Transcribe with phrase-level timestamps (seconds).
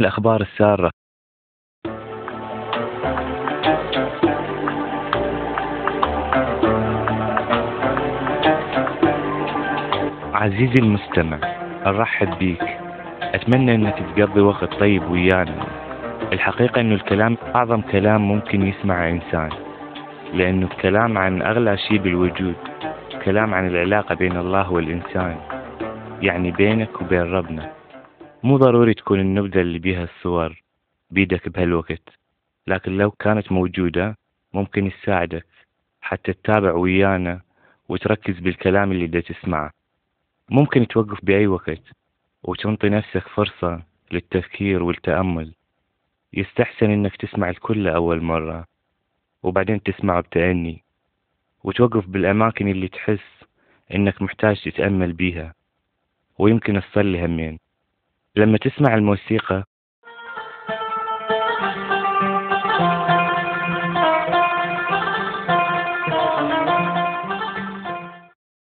[0.00, 0.90] الأخبار السارة.
[10.34, 11.38] عزيزي المستمع
[11.86, 12.62] أرحب بيك.
[13.22, 15.66] أتمنى أنك تقضي وقت طيب ويانا.
[16.32, 19.50] الحقيقة أنه الكلام أعظم كلام ممكن يسمع إنسان.
[20.34, 22.54] لأنه الكلام عن أغلى شيء بالوجود.
[23.24, 25.36] كلام عن العلاقة بين الله والإنسان.
[26.22, 27.81] يعني بينك وبين ربنا.
[28.42, 30.62] مو ضروري تكون النبذة اللي بيها الصور
[31.10, 32.08] بيدك بهالوقت
[32.66, 34.16] لكن لو كانت موجودة
[34.52, 35.46] ممكن تساعدك
[36.00, 37.40] حتى تتابع ويانا
[37.88, 39.70] وتركز بالكلام اللي دا تسمعه.
[40.50, 41.82] ممكن توقف بأي وقت
[42.42, 43.82] وتنطي نفسك فرصة
[44.12, 45.54] للتفكير والتأمل.
[46.32, 48.66] يستحسن إنك تسمع الكل لأول مرة
[49.42, 50.84] وبعدين تسمعه بتأني
[51.64, 53.44] وتوقف بالأماكن اللي تحس
[53.94, 55.54] إنك محتاج تتأمل بيها
[56.38, 57.61] ويمكن تصلي همين.
[58.36, 59.64] لما تسمع الموسيقى.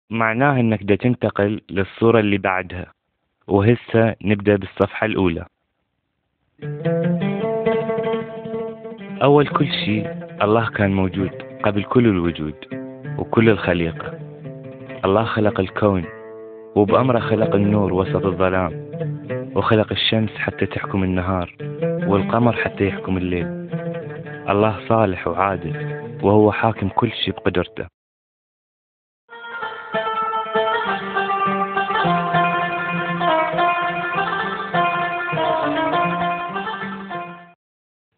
[0.10, 2.94] معناه إنك دا تنتقل للصورة اللي بعدها
[3.48, 5.46] وهسه نبدأ بالصفحة الأولى.
[9.24, 11.32] أول كل شيء الله كان موجود
[11.64, 12.56] قبل كل الوجود
[13.18, 14.20] وكل الخليقة.
[15.06, 16.06] الله خلق الكون
[16.76, 18.83] وبأمره خلق النور وسط الظلام.
[19.56, 21.56] وخلق الشمس حتى تحكم النهار
[22.08, 23.48] والقمر حتى يحكم الليل.
[24.50, 27.88] الله صالح وعادل وهو حاكم كل شيء بقدرته.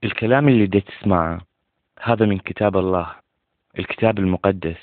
[0.03, 1.41] الكلام اللي دي تسمعه
[2.01, 3.15] هذا من كتاب الله
[3.79, 4.81] الكتاب المقدس.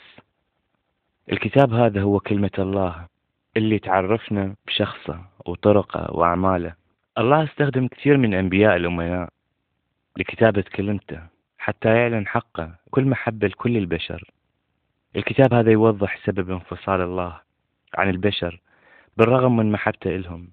[1.33, 3.12] الكتاب هذا هو كلمة الله.
[3.56, 6.75] اللي تعرفنا بشخصه وطرقه وأعماله.
[7.19, 9.28] الله استخدم كثير من أنبياء الأمناء
[10.17, 11.20] لكتابة كلمته
[11.59, 14.31] حتى يعلن حقه كل محبة لكل البشر.
[15.17, 17.41] الكتاب هذا يوضح سبب انفصال الله
[17.94, 18.60] عن البشر
[19.16, 20.48] بالرغم من محبته إلهم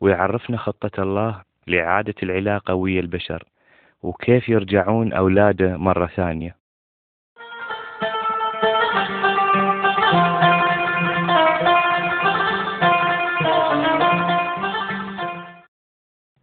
[0.00, 3.44] ويعرفنا خطة الله لإعادة العلاقة ويا البشر
[4.02, 6.56] وكيف يرجعون أولاده مرة ثانية.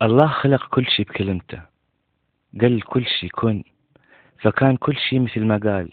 [0.01, 1.61] الله خلق كل شيء بكلمته.
[2.61, 3.63] قال كل شيء كن.
[4.39, 5.91] فكان كل شيء مثل ما قال.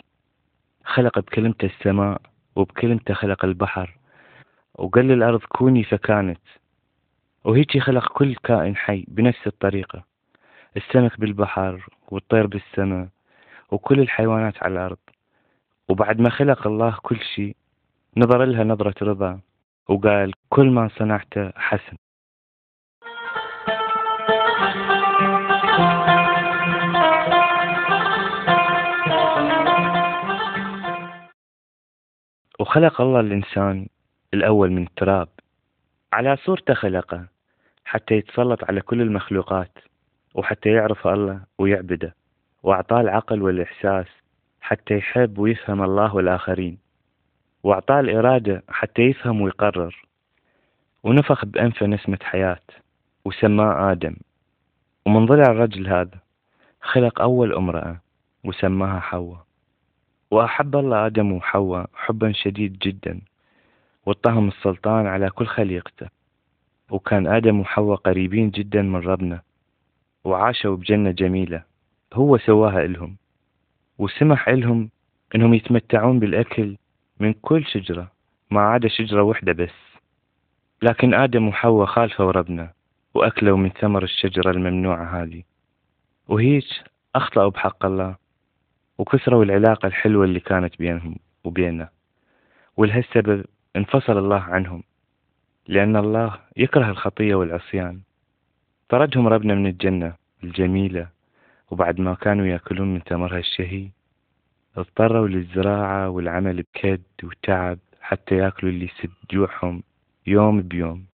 [0.85, 2.21] خلق بكلمته السماء
[2.57, 3.99] وبكلمته خلق البحر.
[4.75, 6.41] وقال للأرض كوني فكانت.
[7.45, 10.05] وهيك خلق كل كائن حي بنفس الطريقة.
[10.77, 13.09] السمك بالبحر والطير بالسماء
[13.71, 14.99] وكل الحيوانات على الأرض.
[15.89, 17.57] وبعد ما خلق الله كل شيء
[18.17, 19.41] نظر لها نظرة رضا.
[19.89, 21.97] وقال كل ما صنعته حسن.
[32.59, 33.87] وخلق الله الإنسان
[34.35, 35.29] الأول من التراب
[36.13, 37.27] على صورته خلقه
[37.85, 39.79] حتى يتسلط على كل المخلوقات
[40.35, 42.15] وحتى يعرف الله ويعبده
[42.63, 44.07] وأعطاه العقل والإحساس
[44.61, 46.79] حتى يحب ويفهم الله والآخرين
[47.63, 50.07] وأعطاه الإرادة حتى يفهم ويقرر
[51.03, 52.61] ونفخ بأنفه نسمة حياة
[53.25, 54.17] وسماه آدم
[55.07, 56.19] ومن ضلع الرجل هذا
[56.83, 58.01] خلق أول أمرأة
[58.45, 59.48] وسماها حواء.
[60.31, 63.21] وأحب الله آدم وحواء حبا شديد جدا
[64.07, 66.09] واتهم السلطان على كل خليقته.
[66.91, 69.43] وكان آدم وحواء قريبين جدا من ربنا
[70.25, 71.63] وعاشوا بجنة جميلة.
[72.15, 73.17] هو سواها إلهم
[73.99, 74.91] وسمح إلهم
[75.35, 76.77] إنهم يتمتعون بالأكل
[77.21, 78.13] من كل شجرة
[78.51, 79.99] ما عدا شجرة واحدة بس.
[80.83, 82.73] لكن آدم وحواء خالفوا ربنا
[83.15, 85.43] وأكلوا من ثمر الشجرة الممنوعة هذه.
[86.29, 86.67] وهيج
[87.15, 88.28] أخطأوا بحق الله.
[88.99, 91.89] وكسروا العلاقة الحلوة اللي كانت بينهم وبيننا.
[92.77, 93.45] ولهالسبب
[93.77, 94.83] انفصل الله عنهم
[95.69, 98.01] لأن الله يكره الخطية والعصيان.
[98.89, 100.15] طردهم ربنا من الجنة
[100.45, 101.09] الجميلة
[101.71, 103.89] وبعد ما كانوا يأكلون من ثمرها الشهي
[104.77, 109.83] اضطروا للزراعة والعمل بكد وتعب حتى يأكلوا اللي يسد جوعهم
[110.27, 111.05] يوم بيوم.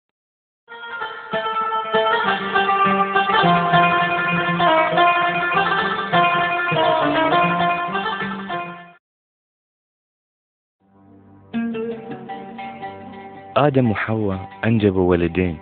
[13.57, 15.57] آدم وحواء أنجبوا ولدين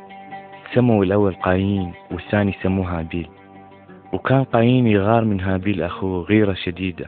[0.74, 3.28] سموا الأول قايين والثاني سموه هابيل.
[4.12, 7.06] وكان قايين يغار من هابيل أخوه غيرة شديدة.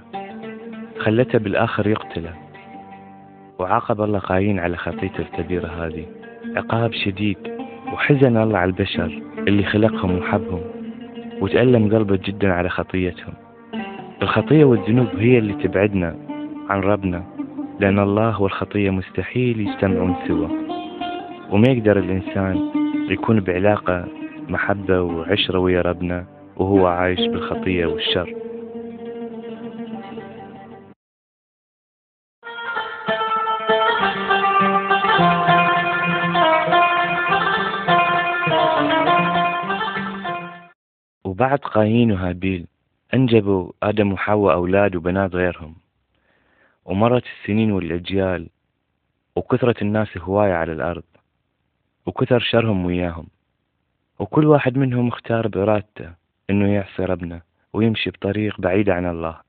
[0.99, 2.33] خلته بالآخر يقتله.
[3.59, 6.07] وعاقب الله قايين على خطيته الكبيرة هذه.
[6.57, 7.39] عقاب شديد
[7.93, 10.63] وحزن الله على البشر اللي خلقهم وحبهم.
[11.41, 13.33] وتألم قلبه جدا على خطيتهم.
[14.23, 16.17] الخطية والذنوب هي اللي تبعدنا
[16.69, 17.25] عن ربنا
[17.81, 20.64] لأن الله والخطية مستحيل يجتمعون سوا.
[21.51, 22.71] وما يقدر الإنسان
[23.11, 24.09] يكون بعلاقة
[24.49, 26.27] محبة وعشرة ويا ربنا
[26.57, 28.35] وهو عايش بالخطية والشر.
[41.25, 42.67] وبعد قايين وهابيل
[43.15, 45.75] أنجبوا آدم وحواء أولاد وبنات غيرهم.
[46.85, 48.49] ومرت السنين والأجيال
[49.37, 51.03] وكثرت الناس هواية على الأرض.
[52.07, 53.27] وكثر شرهم وياهم.
[54.19, 56.13] وكل واحد منهم اختار بإرادته
[56.51, 57.43] إنه يعصي ربنا
[57.73, 59.41] ويمشي بطريق بعيد عن الله.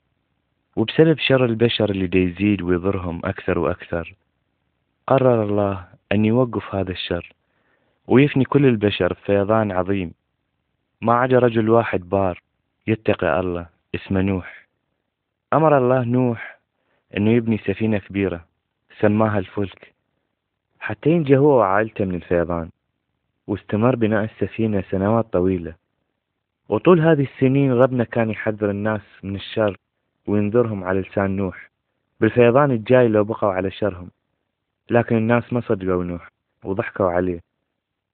[0.76, 4.16] وبسبب شر البشر اللي دا يزيد ويضرهم أكثر وأكثر
[5.08, 7.34] قرر الله أن يوقف هذا الشر
[8.08, 10.14] ويفني كل البشر بفيضان عظيم.
[11.02, 12.42] ما عدا رجل واحد بار
[12.88, 13.66] يتقي الله
[13.96, 14.68] اسمه نوح.
[15.54, 16.60] أمر الله نوح
[17.18, 18.46] أنه يبني سفينة كبيرة
[19.00, 19.95] سماها الفلك.
[20.86, 22.70] حتى ينجى هو وعائلته من الفيضان
[23.48, 25.76] واستمر بناء السفينة سنوات طويلة.
[26.70, 29.78] وطول هذه السنين ربنا كان يحذر الناس من الشر
[30.28, 31.70] وينذرهم على لسان نوح.
[32.20, 34.10] بالفيضان الجاي لو بقوا على شرهم.
[34.90, 36.32] لكن الناس ما صدقوا نوح
[36.64, 37.40] وضحكوا عليه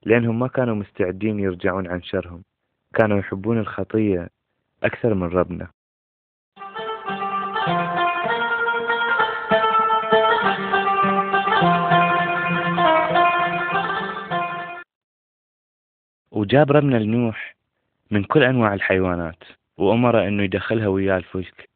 [0.04, 2.42] لأنهم ما كانوا مستعدين يرجعون عن شرهم.
[2.94, 4.28] كانوا يحبون الخطية
[4.82, 5.68] أكثر من ربنا.
[16.32, 17.56] وجاب ربنا لنوح
[18.10, 19.44] من كل أنواع الحيوانات
[19.76, 21.68] وأمره أنه يدخلها وياه الفلك.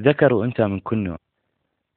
[0.00, 1.18] ذكر وأنثى من كل نوع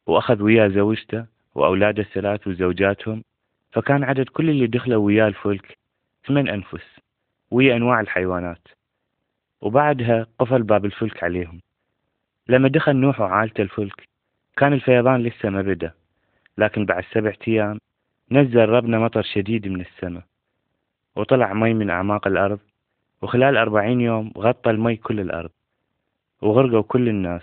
[0.07, 1.25] وأخذ وياه زوجته
[1.55, 3.23] وأولاده الثلاث وزوجاتهم
[3.71, 5.77] فكان عدد كل اللي دخلوا وياه الفلك
[6.27, 6.99] ثمان أنفس
[7.51, 8.67] ويا أنواع الحيوانات.
[9.61, 11.61] وبعدها قفل باب الفلك عليهم.
[12.47, 14.07] لما دخل نوح وعائلته الفلك
[14.57, 15.91] كان الفيضان لسه ما بدأ
[16.57, 17.79] لكن بعد سبعة أيام
[18.31, 20.23] نزل ربنا مطر شديد من السماء.
[21.17, 22.59] وطلع مي من أعماق الأرض
[23.21, 25.49] وخلال أربعين يوم غطى المي كل الأرض
[26.41, 27.41] وغرقوا كل الناس.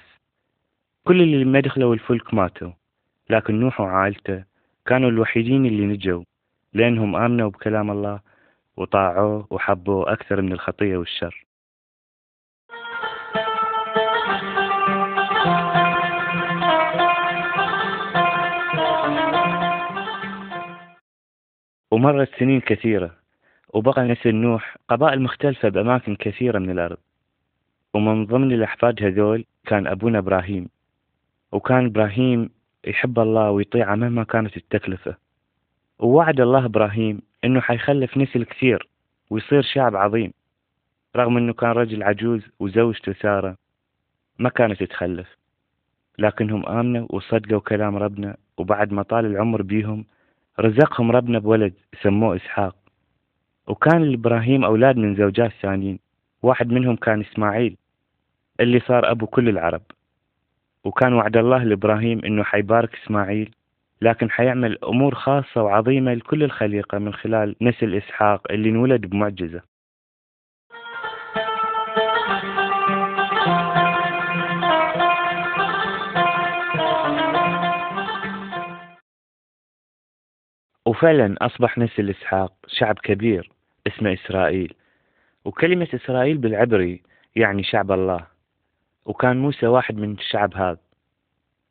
[1.04, 2.70] كل اللي ما دخلوا الفلك ماتوا
[3.30, 4.44] لكن نوح وعائلته
[4.86, 6.24] كانوا الوحيدين اللي نجوا
[6.72, 8.20] لأنهم آمنوا بكلام الله
[8.76, 11.46] وطاعوه وحبوه أكثر من الخطية والشر.
[21.90, 23.23] ومرت سنين كثيرة
[23.74, 26.96] وبقى نسل نوح قبائل مختلفة بأماكن كثيرة من الأرض.
[27.94, 30.68] ومن ضمن الأحفاد هذول كان أبونا إبراهيم.
[31.52, 32.50] وكان إبراهيم
[32.86, 35.16] يحب الله ويطيعه مهما كانت التكلفة.
[35.98, 38.88] ووعد الله إبراهيم إنه حيخلف نسل كثير
[39.30, 40.32] ويصير شعب عظيم.
[41.16, 43.56] رغم إنه كان رجل عجوز وزوجته سارة
[44.38, 45.36] ما كانت تخلف
[46.18, 48.36] لكنهم آمنوا وصدقوا كلام ربنا.
[48.56, 50.06] وبعد ما طال العمر بيهم
[50.60, 52.83] رزقهم ربنا بولد سموه إسحاق.
[53.66, 55.98] وكان لإبراهيم أولاد من زوجات ثانيين.
[56.42, 57.76] واحد منهم كان إسماعيل
[58.60, 59.82] اللي صار أبو كل العرب.
[60.84, 63.54] وكان وعد الله لإبراهيم إنه حيبارك إسماعيل
[64.02, 69.60] لكن حيعمل أمور خاصة وعظيمة لكل الخليقة من خلال نسل إسحاق اللي انولد بمعجزة.
[80.94, 83.50] وفعلا أصبح نسل إسحاق شعب كبير
[83.86, 84.74] اسمه إسرائيل.
[85.44, 87.02] وكلمة إسرائيل بالعبري
[87.36, 88.26] يعني شعب الله.
[89.04, 90.78] وكان موسى واحد من الشعب هذا.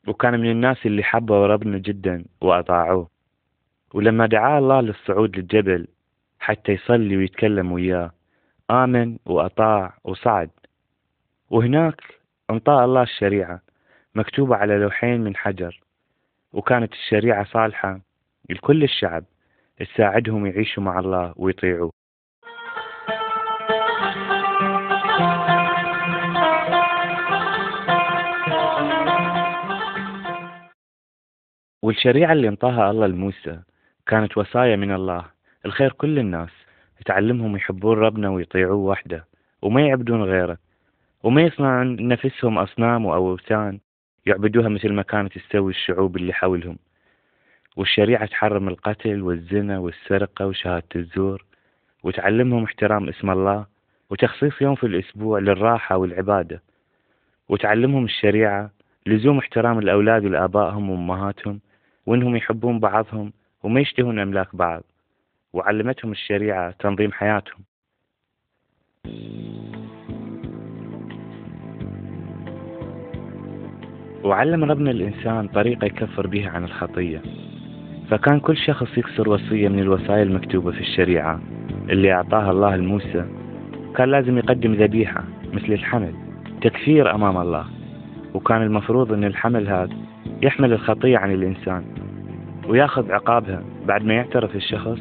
[0.07, 3.09] وكان من الناس اللي حبوا ربنا جدا وأطاعوه.
[3.93, 5.87] ولما دعاه الله للصعود للجبل
[6.39, 8.11] حتى يصلي ويتكلم وياه
[8.71, 10.49] آمن وأطاع وصعد.
[11.49, 12.01] وهناك
[12.49, 13.61] انطاه الله الشريعة
[14.15, 15.81] مكتوبة على لوحين من حجر.
[16.53, 18.12] وكانت الشريعة صالحة
[18.50, 19.23] لكل الشعب
[19.77, 21.91] تساعدهم يعيشوا مع الله ويطيعوه.
[31.83, 33.59] والشريعة اللي انطاها الله لموسى
[34.07, 35.25] كانت وصايا من الله.
[35.65, 36.50] الخير كل الناس
[37.05, 39.25] تعلمهم يحبون ربنا ويطيعوه وحده
[39.62, 40.57] وما يعبدون غيره
[41.23, 43.79] وما يصنعون نفسهم أصنام وأوثان
[44.25, 46.77] يعبدوها مثل ما كانت تسوي الشعوب اللي حولهم.
[47.75, 51.45] والشريعة تحرم القتل والزنا والسرقة وشهادة الزور
[52.03, 53.65] وتعلمهم احترام اسم الله
[54.09, 56.61] وتخصيص يوم في الأسبوع للراحة والعبادة
[57.49, 58.71] وتعلمهم الشريعة
[59.05, 61.59] لزوم احترام الأولاد لآبائهم وأمهاتهم
[62.05, 64.83] وإنهم يحبون بعضهم وما يشتهون أملاك بعض
[65.53, 67.63] وعلمتهم الشريعة تنظيم حياتهم.
[74.23, 77.21] وعلم ربنا الإنسان طريقة يكفر بها عن الخطية.
[78.10, 81.39] فكان كل شخص يكسر وصية من الوصايا المكتوبة في الشريعة
[81.89, 83.25] اللي أعطاها الله لموسى.
[83.95, 86.13] كان لازم يقدم ذبيحة مثل الحمل
[86.62, 87.65] تكفير أمام الله.
[88.33, 89.89] وكان المفروض أن الحمل هذا
[90.41, 91.83] يحمل الخطية عن الإنسان
[92.67, 95.00] ويأخذ عقابها بعد ما يعترف الشخص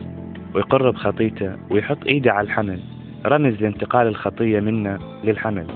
[0.55, 2.81] ويقر بخطيته ويحط إيده على الحمل.
[3.27, 5.67] رمز لانتقال الخطية منه للحمل.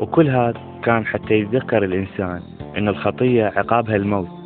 [0.00, 2.40] وكل هذا كان حتى يتذكر الإنسان
[2.76, 4.41] أن الخطية عقابها الموت.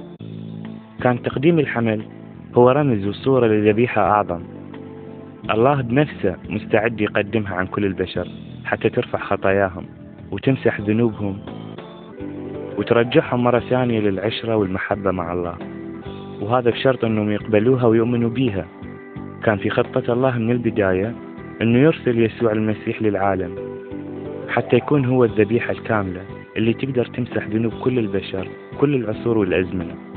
[1.02, 2.02] كان تقديم الحمل
[2.54, 4.40] هو رمز وصورة لذبيحة أعظم.
[5.50, 8.28] الله بنفسه مستعد يقدمها عن كل البشر
[8.64, 9.84] حتى ترفع خطاياهم
[10.30, 11.38] وتمسح ذنوبهم
[12.78, 15.56] وترجعهم مرة ثانية للعشرة والمحبة مع الله.
[16.40, 18.66] وهذا بشرط أنهم يقبلوها ويؤمنوا بيها.
[19.44, 21.14] كان في خطة الله من البداية
[21.62, 23.54] أنه يرسل يسوع المسيح للعالم
[24.48, 26.20] حتى يكون هو الذبيحة الكاملة
[26.56, 28.48] اللي تقدر تمسح ذنوب كل البشر
[28.80, 30.15] كل العصور والأزمنة.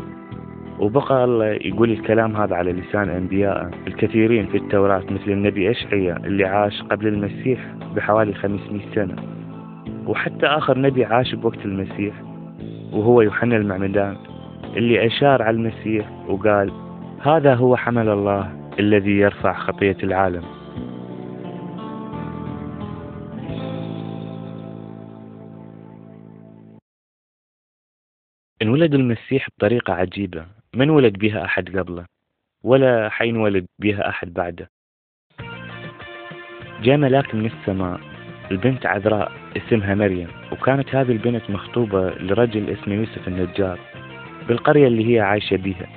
[0.79, 6.45] وبقى الله يقول الكلام هذا على لسان أنبيائه الكثيرين في التوراة مثل النبي أشعيا اللي
[6.45, 9.15] عاش قبل المسيح بحوالي 500 سنة.
[10.07, 12.13] وحتى آخر نبي عاش بوقت المسيح
[12.93, 14.17] وهو يوحنا المعمدان
[14.77, 16.71] اللي أشار على المسيح وقال
[17.21, 20.43] هذا هو حمل الله الذي يرفع خطية العالم.
[28.61, 30.58] انولد المسيح بطريقة عجيبة.
[30.75, 32.05] ما انولد بها أحد قبله
[32.63, 34.69] ولا حينولد بها أحد بعده.
[36.81, 37.99] جاء ملاك من السماء
[38.51, 43.79] البنت عذراء اسمها مريم وكانت هذه البنت مخطوبة لرجل اسمه يوسف النجار
[44.47, 45.87] بالقرية اللي هي عايشة بيها.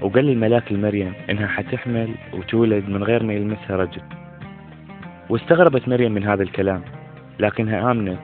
[0.00, 4.02] وقال الملاك لمريم إنها حتحمل وتولد من غير ما يلمسها رجل.
[5.28, 6.82] واستغربت مريم من هذا الكلام
[7.40, 8.20] لكنها آمنت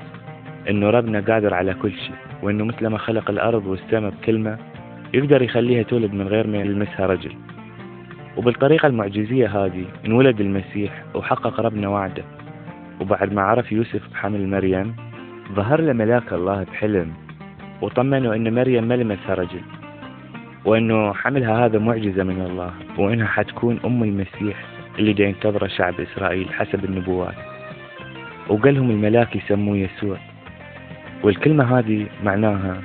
[0.71, 4.59] إنه ربنا قادر على كل شيء وإنه مثل ما خلق الأرض والسماء بكلمة
[5.15, 7.33] يقدر يخليها تولد من غير ما يلمسها رجل.
[8.37, 12.25] وبالطريقة المعجزية هذه انولد المسيح وحقق ربنا وعده.
[13.01, 14.97] وبعد ما عرف يوسف بحمل مريم
[15.53, 17.13] ظهر له ملاك الله بحلم
[17.83, 19.61] وطمنه أن مريم ما لمسها رجل.
[20.65, 24.65] وأنه حملها هذا معجزة من الله وأنها حتكون أم المسيح
[24.99, 27.35] اللي دا ينتظره شعب إسرائيل حسب النبوات.
[28.49, 30.17] وقال لهم الملاك يسموه يسوع.
[31.23, 32.81] والكلمة هذه معناها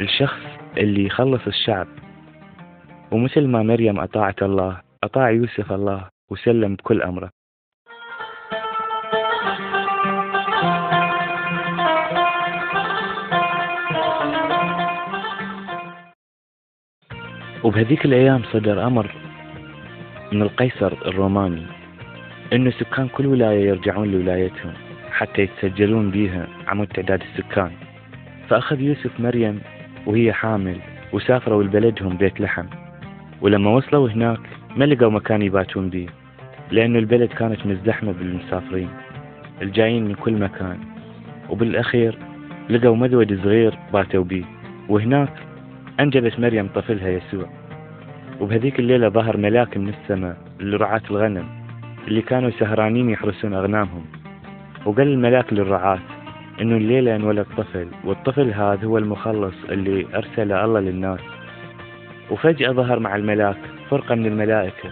[0.00, 0.40] الشخص
[0.76, 1.86] اللي يخلص الشعب.
[3.10, 7.30] ومثل ما مريم أطاعت الله أطاع يوسف الله وسلم بكل أمره.
[17.64, 19.14] وبهذيك الأيام صدر أمر
[20.32, 21.66] من القيصر الروماني
[22.52, 24.72] إنه سكان كل ولاية يرجعون لولايتهم
[25.10, 27.72] حتى يتسجلون بيها عمود تعداد السكان.
[28.48, 29.60] فأخذ يوسف مريم
[30.06, 30.76] وهي حامل
[31.12, 32.66] وسافروا لبلدهم بيت لحم.
[33.40, 34.40] ولما وصلوا هناك
[34.76, 36.08] ما لقوا مكان يباتون بيه
[36.70, 38.88] لأنه البلد كانت مزدحمة بالمسافرين
[39.62, 40.78] الجايين من كل مكان.
[41.48, 42.18] وبالأخير
[42.70, 44.44] لقوا مذود صغير باتوا بيه
[44.88, 45.32] وهناك
[46.00, 47.48] أنجبت مريم طفلها يسوع.
[48.40, 51.46] وبهذيك الليلة ظهر ملاك من السماء لرعاة الغنم
[52.08, 54.04] اللي كانوا سهرانين يحرسون أغنامهم.
[54.86, 55.98] وقال الملاك للرعاة
[56.60, 61.20] إنه الليلة انولد طفل والطفل هذا هو المخلص اللي أرسله الله للناس.
[62.30, 63.56] وفجأة ظهر مع الملاك
[63.90, 64.90] فرقة من الملائكة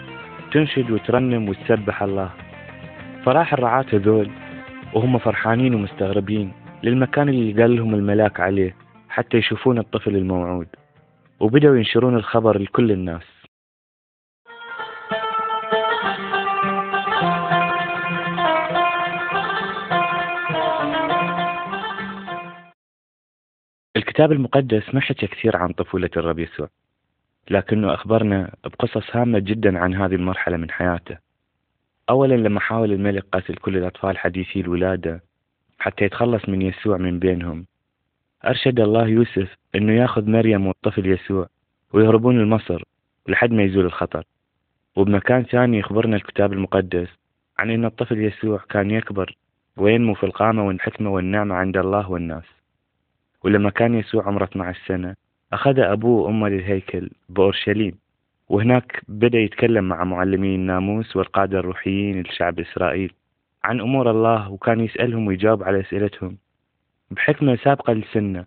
[0.53, 2.31] تنشد وترنم وتسبح الله.
[3.25, 4.31] فراح الرعاة هذول
[4.95, 8.75] وهم فرحانين ومستغربين للمكان اللي قال لهم الملاك عليه
[9.09, 10.67] حتى يشوفون الطفل الموعود.
[11.41, 13.36] وبدأوا ينشرون الخبر لكل الناس.
[24.17, 26.69] الكتاب المقدس ما حكى كثير عن طفولة الرب يسوع
[27.51, 31.19] لكنه أخبرنا بقصص هامة جدا عن هذه المرحلة من حياته.
[32.11, 35.23] أولا لما حاول الملك قتل كل الأطفال حديثي الولادة
[35.79, 37.67] حتى يتخلص من يسوع من بينهم
[38.45, 41.49] أرشد الله يوسف أنه يأخذ مريم والطفل يسوع
[41.93, 42.83] ويهربون لمصر
[43.29, 44.25] لحد ما يزول الخطر.
[44.97, 47.09] وبمكان ثاني يخبرنا الكتاب المقدس
[47.59, 49.37] عن أن الطفل يسوع كان يكبر
[49.77, 52.56] وينمو في القامة والحكمة والنعمة عند الله والناس.
[53.47, 55.15] ولما كان يسوع عمره 12 سنة
[55.53, 57.99] أخذ أبوه وأمه للهيكل بأورشليم.
[58.49, 63.13] وهناك بدأ يتكلم مع معلمين الناموس والقادة الروحيين لشعب إسرائيل
[63.65, 66.37] عن أمور الله وكان يسألهم ويجاوب على أسئلتهم
[67.11, 68.45] بحكمة سابقة لسنه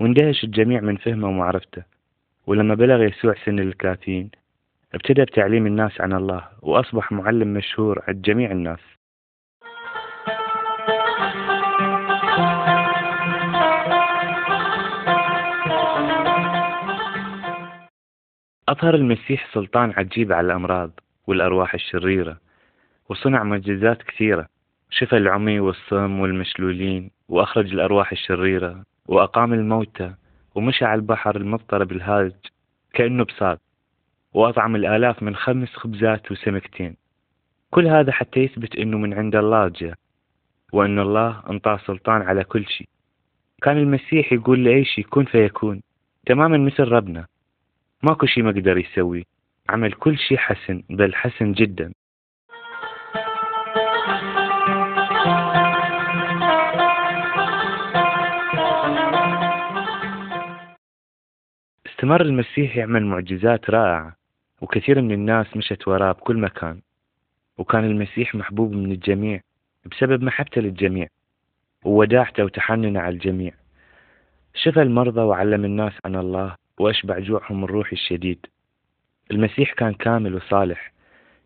[0.00, 1.82] واندهش الجميع من فهمه ومعرفته.
[2.46, 4.30] ولما بلغ يسوع سن الثلاثين
[4.94, 8.80] ابتدأ بتعليم الناس عن الله وأصبح معلم مشهور عند جميع الناس.
[18.70, 20.90] أظهر المسيح سلطان عجيب على الأمراض
[21.26, 22.36] والأرواح الشريرة
[23.08, 24.46] وصنع معجزات كثيرة
[24.90, 30.14] شفى العمي والصم والمشلولين وأخرج الأرواح الشريرة وأقام الموتى
[30.54, 32.32] ومشى على البحر المضطرب الهاج
[32.94, 33.60] كأنه بساط
[34.34, 36.96] وأطعم الآلاف من خمس خبزات وسمكتين.
[37.70, 39.94] كل هذا حتى يثبت أنه من عند الله جاء
[40.72, 42.88] وأن الله أنطاه سلطان على كل شيء.
[43.62, 45.82] كان المسيح يقول لأي شيء كن فيكون
[46.26, 47.26] تماما مثل ربنا.
[48.02, 49.26] ماكو شيء ما قدر يسوي.
[49.68, 51.92] عمل كل شيء حسن بل حسن جدا.
[61.86, 64.16] استمر المسيح يعمل معجزات رائعة
[64.60, 66.80] وكثير من الناس مشت وراه بكل مكان.
[67.58, 69.40] وكان المسيح محبوب من الجميع
[69.84, 71.08] بسبب محبته للجميع
[71.84, 73.52] ووداعته وتحننه على الجميع.
[74.54, 76.56] شفى المرضى وعلم الناس عن الله.
[76.80, 78.46] وأشبع جوعهم الروحي الشديد.
[79.30, 80.92] المسيح كان كامل وصالح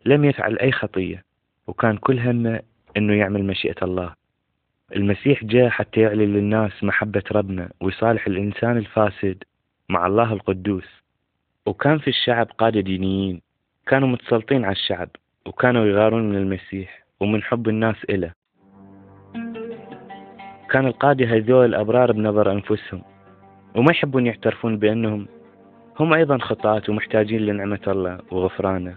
[0.07, 1.25] لم يفعل أي خطية
[1.67, 2.61] وكان كل همه
[2.97, 4.15] أنه يعمل مشيئة الله.
[4.97, 9.45] المسيح جاء حتى يعلن للناس محبة ربنا ويصالح الإنسان الفاسد
[9.89, 10.89] مع الله القدوس.
[11.67, 13.41] وكان في الشعب قادة دينيين
[13.87, 15.09] كانوا متسلطين على الشعب
[15.47, 18.33] وكانوا يغارون من المسيح ومن حب الناس إله.
[20.71, 23.14] كان القادة هذول أبرار بنظر أنفسهم.
[23.75, 25.27] وما يحبون يعترفون بأنهم
[26.01, 28.95] هم أيضا خطاة ومحتاجين لنعمة الله وغفرانه.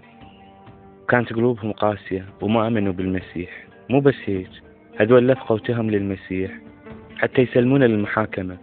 [1.10, 3.50] كانت قلوبهم قاسية وما آمنوا بالمسيح.
[3.90, 4.50] مو بس هيك
[4.98, 6.52] هذول لفقوا تهم للمسيح
[7.18, 8.58] حتى يسلمونه للمحاكمة.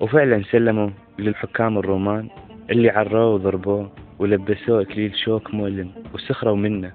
[0.00, 2.28] وفعلا سلموا للحكام الرومان
[2.70, 6.92] اللي عروه وضربوه ولبسوه إكليل شوك مؤلم وسخروا منه.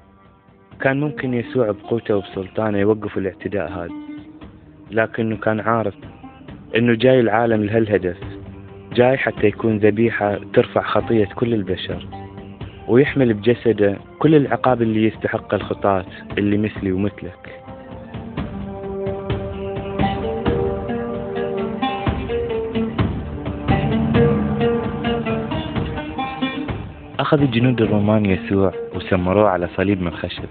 [0.81, 3.89] كان ممكن يسوع بقوته وبسلطانه يوقف الاعتداء هذا
[4.91, 5.95] لكنه كان عارف
[6.75, 8.17] إنه جاي العالم لهالهدف
[8.93, 12.07] جاي حتى يكون ذبيحة ترفع خطية كل البشر
[12.87, 16.05] ويحمل بجسده كل العقاب اللي يستحق الخطاة
[16.37, 17.59] اللي مثلي ومثلك.
[27.19, 30.49] أخذ الجنود الرومان يسوع وسمروه على صليب من خشب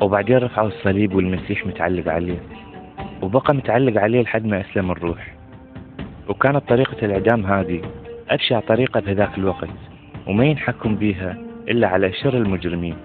[0.00, 2.55] وبعدين رفعوا الصليب والمسيح متعلق عليه.
[3.22, 5.34] وبقى متعلق عليه لحد ما أسلم الروح.
[6.28, 7.82] وكانت طريقة الإعدام هذه
[8.30, 9.68] أبشع طريقة بهذاك الوقت
[10.26, 11.36] وما ينحكم بيها
[11.68, 12.96] إلا على شر المجرمين.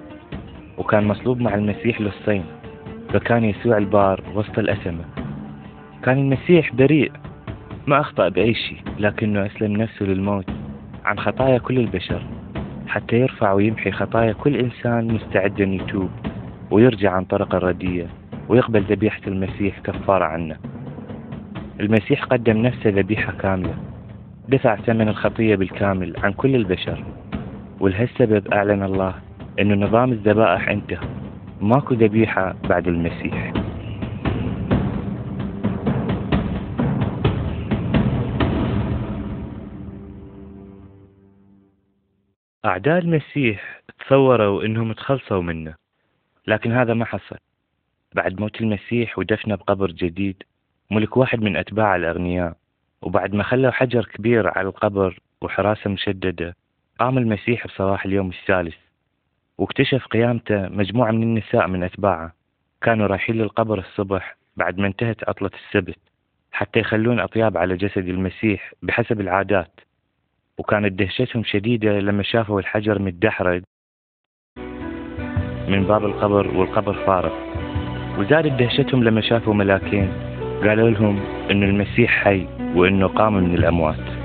[0.78, 2.44] وكان مصلوب مع المسيح للصين
[3.14, 5.06] فكان يسوع البار وسط الأسمة
[6.04, 7.12] كان المسيح بريء
[7.88, 10.46] ما أخطأ بأي شيء لكنه أسلم نفسه للموت
[11.06, 12.22] عن خطايا كل البشر
[12.88, 16.10] حتى يرفع ويمحي خطايا كل إنسان مستعد أن يتوب
[16.72, 18.08] ويرجع عن طرق الردية.
[18.50, 20.58] ويقبل ذبيحة المسيح كفارة عنه.
[21.80, 23.76] المسيح قدم نفسه ذبيحة كاملة
[24.50, 27.04] دفع ثمن الخطية بالكامل عن كل البشر.
[27.80, 29.16] ولهالسبب أعلن الله
[29.60, 31.08] أن نظام الذبائح انتهى
[31.62, 33.54] ماكو ذبيحة بعد المسيح.
[42.66, 45.76] أعداء المسيح تصوروا أنهم تخلصوا منه
[46.48, 47.38] لكن هذا ما حصل.
[48.16, 50.44] بعد موت المسيح ودفنه بقبر جديد
[50.92, 52.58] ملك واحد من أتباع الأغنياء.
[53.02, 56.56] وبعد ما خلوا حجر كبير على القبر وحراسة مشددة
[57.00, 58.76] قام المسيح بصباح اليوم الثالث.
[59.58, 62.34] واكتشف قيامته مجموعة من النساء من أتباعه.
[62.82, 66.00] كانوا رايحين للقبر الصبح بعد ما انتهت عطلة السبت
[66.52, 69.80] حتى يخلون أطياب على جسد المسيح بحسب العادات.
[70.58, 73.64] وكانت دهشتهم شديدة لما شافوا الحجر متدحرج
[75.68, 77.51] من باب القبر والقبر فارغ.
[78.18, 80.14] وزادت دهشتهم لما شافوا ملاكين.
[80.64, 81.20] قالوا لهم
[81.52, 84.22] أن المسيح حي وأنه قام من الأموات.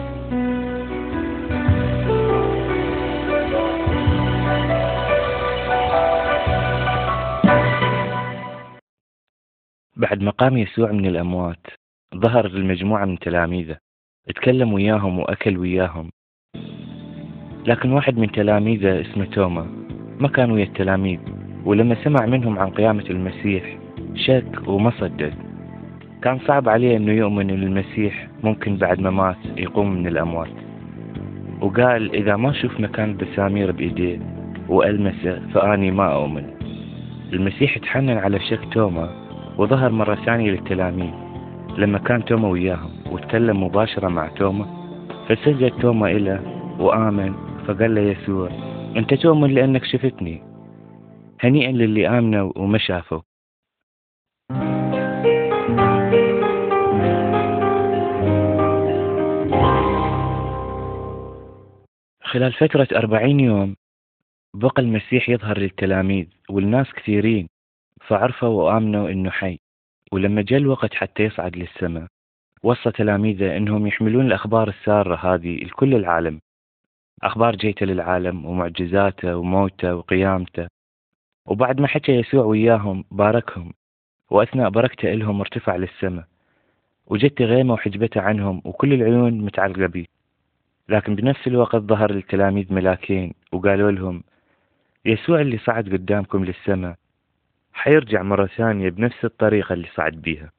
[9.97, 11.67] بعد ما قام يسوع من الأموات
[12.15, 13.77] ظهر المجموعة من تلاميذه.
[14.29, 16.11] اتكلم وياهم وأكل وياهم.
[17.67, 19.67] لكن واحد من تلاميذه اسمه توما
[20.21, 21.46] ما كان ويا التلاميذ.
[21.67, 23.77] ولما سمع منهم عن قيامة المسيح
[24.15, 25.33] شك وما صدق
[26.23, 30.51] كان صعب عليه إنه يؤمن إن المسيح ممكن بعد ما مات يقوم من الأموات.
[31.61, 34.19] وقال إذا ما أشوف مكان البسامير بإيديه
[34.69, 36.45] وألمسه فأني ما أؤمن.
[37.33, 39.11] المسيح تحنن على شك توما
[39.59, 41.11] وظهر مرة ثانية للتلاميذ.
[41.79, 44.67] لما كان توما وياهم وتكلم مباشرة مع توما
[45.29, 46.41] فسجد توما إلى
[46.79, 47.33] وآمن
[47.67, 48.51] فقال له يسوع
[48.97, 50.43] أنت تؤمن لأنك شفتني؟
[51.41, 53.21] هنيئا للي آمنوا وما شافوا
[62.23, 63.77] خلال فترة أربعين يوم
[64.55, 67.49] بقى المسيح يظهر للتلاميذ والناس كثيرين
[68.07, 69.59] فعرفوا وآمنوا إنه حي.
[70.13, 72.07] ولما جاء الوقت حتى يصعد للسماء
[72.63, 76.41] وصى تلاميذه إنهم يحملون الأخبار السارة هذه لكل العالم.
[77.23, 80.69] أخبار جيتة للعالم ومعجزاته وموته وقيامته.
[81.47, 83.73] وبعد ما حكى يسوع وياهم باركهم.
[84.31, 86.25] وأثناء بركته إلهم ارتفع للسماء.
[87.07, 90.07] وجت غيمة وحجبته عنهم وكل العيون متعلقة به.
[90.89, 94.23] لكن بنفس الوقت ظهر للتلاميذ ملاكين وقالوا لهم
[95.05, 96.97] يسوع اللي صعد قدامكم للسماء
[97.73, 100.51] حيرجع مرة ثانية بنفس الطريقة اللي صعد بيها.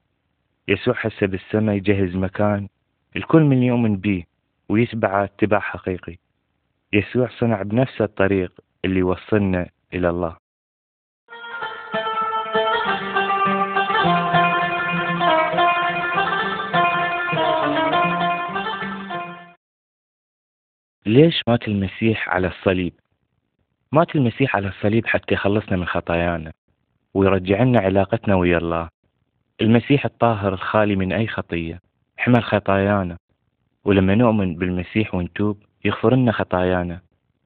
[0.68, 2.68] يسوع حسه بالسماء يجهز مكان
[3.16, 4.24] الكل من يؤمن به
[4.70, 6.18] ويتبعه اتباع حقيقي.
[6.94, 8.52] يسوع صنع بنفس الطريق
[8.86, 10.36] اللي وصلنا إلى الله.
[21.08, 22.94] ليش مات المسيح على الصليب؟
[23.92, 26.52] مات المسيح على الصليب حتى يخلصنا من خطايانا
[27.14, 28.90] ويرجع لنا علاقتنا ويا الله.
[29.62, 31.80] المسيح الطاهر الخالي من أي خطية؟
[32.18, 33.18] حمل خطايانا.
[33.86, 37.02] ولما نؤمن بالمسيح ونتوب يغفر لنا خطايانا.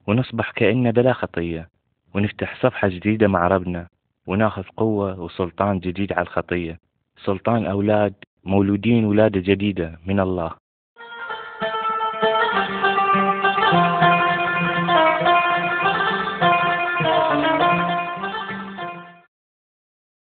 [0.06, 1.68] ونصبح كأننا بلا خطية.
[2.14, 3.88] ونفتح صفحة جديدة مع ربنا.
[4.26, 6.78] وناخذ قوة وسلطان جديد على الخطية.
[7.24, 10.61] سلطان أولاد مولودين ولادة جديدة من الله.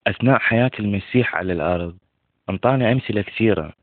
[0.08, 1.98] أثناء حياة المسيح على الأرض
[2.50, 3.74] أنطانا أمثلة كثيرة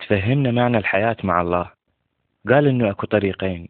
[0.00, 1.70] تفهمنا معنى الحياة مع الله.
[2.48, 3.68] قال إنه أكو طريقين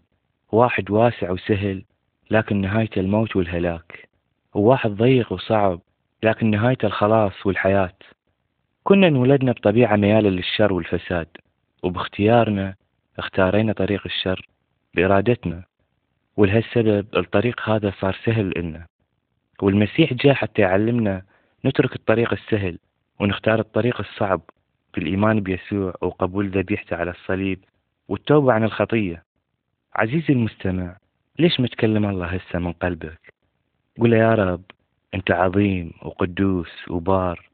[0.52, 1.84] واحد واسع وسهل
[2.30, 4.08] لكن نهايته الموت والهلاك
[4.54, 5.80] وواحد ضيق وصعب
[6.22, 7.94] لكن نهايته الخلاص والحياة.
[8.84, 11.28] كنا انولدنا بطبيعة ميالة للشر والفساد
[11.82, 12.74] وباختيارنا
[13.18, 14.48] اختارينا طريق الشر
[14.94, 15.64] بإرادتنا
[16.36, 18.86] ولهالسبب الطريق هذا صار سهل إلنا
[19.62, 21.22] والمسيح جاء حتى يعلمنا
[21.64, 22.78] نترك الطريق السهل
[23.20, 24.40] ونختار الطريق الصعب
[24.94, 27.64] بالإيمان بيسوع وقبول ذبيحته على الصليب
[28.08, 29.24] والتوبة عن الخطية.
[29.94, 30.96] عزيزي المستمع
[31.38, 33.34] ليش متكلم الله هسه من قلبك؟
[33.98, 34.62] قول يا رب
[35.14, 37.48] أنت عظيم وقدوس وبار.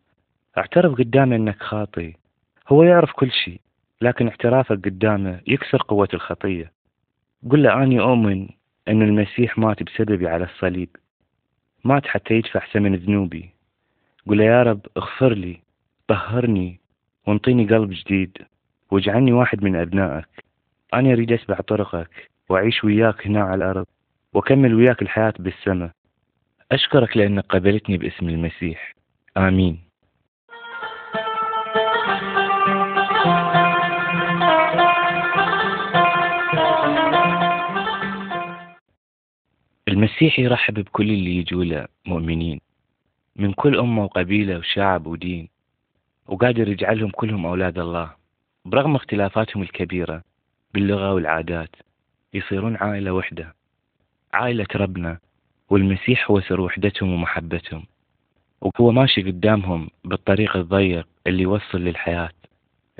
[0.59, 2.17] اعترف قدامه أنك خاطي.
[2.69, 3.61] هو يعرف كل شيء
[4.01, 6.73] لكن اعترافك قدامه يكسر قوة الخطية.
[7.51, 8.49] قل له أني أؤمن
[8.89, 10.89] أن المسيح مات بسببي على الصليب.
[11.85, 13.54] مات حتى يدفع ثمن ذنوبي.
[14.27, 15.61] قل يا رب اغفر لي
[16.09, 16.81] طهرني
[17.27, 18.39] وانطيني قلب جديد
[18.91, 20.45] واجعلني واحد من أبنائك.
[20.95, 23.87] أنا أريد أتبع طرقك وأعيش وياك هنا على الأرض
[24.33, 25.91] وأكمل وياك الحياة بالسماء.
[26.73, 28.95] أشكرك لأنك قبلتني باسم المسيح.
[29.37, 29.85] آمين.
[39.89, 42.61] المسيح يرحب بكل اللي يجوا له مؤمنين.
[43.37, 45.49] من كل أمة وقبيلة وشعب ودين
[46.27, 48.11] وقادر يجعلهم كلهم أولاد الله
[48.65, 50.23] برغم اختلافاتهم الكبيرة
[50.75, 51.77] باللغة والعادات.
[52.35, 53.55] يصيرون عائلة وحدة
[54.33, 55.19] عائلة ربنا
[55.71, 57.87] والمسيح هو سر وحدتهم ومحبتهم
[58.61, 62.33] وهو ماشي قدامهم بالطريق الضيق اللي يوصل للحياة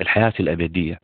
[0.01, 1.01] الحياة الأبدية.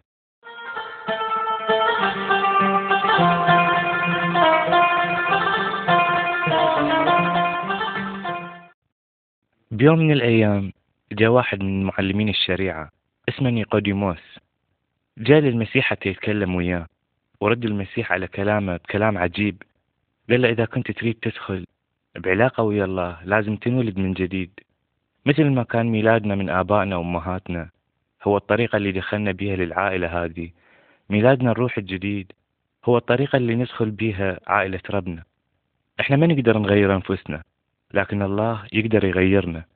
[9.81, 10.73] بيوم من الأيام
[11.13, 12.91] جاء واحد من معلمين الشريعة
[13.29, 14.39] اسمه نيقوديموس
[15.19, 16.87] جاء للمسيح حتى يتكلم وياه
[17.41, 19.63] ورد المسيح على كلامه بكلام عجيب.
[20.31, 21.67] قال له إذا كنت تريد تدخل
[22.17, 24.51] بعلاقة ويا الله لازم تنولد من جديد.
[25.27, 27.71] مثل ما كان ميلادنا من آبائنا وأمهاتنا
[28.23, 30.51] هو الطريقة اللي دخلنا بها للعائلة هذه.
[31.11, 32.33] ميلادنا الروح الجديد
[32.85, 35.23] هو الطريقة اللي ندخل بها عائلة ربنا.
[36.01, 37.43] إحنا ما نقدر نغير أنفسنا
[37.95, 39.70] لكن الله يقدر يغيرنا.